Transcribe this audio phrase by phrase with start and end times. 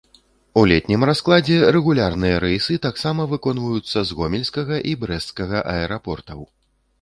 [0.59, 6.39] У летнім раскладзе рэгулярныя рэйсы таксама выконваюцца з гомельскага і брэсцкага аэрапортаў.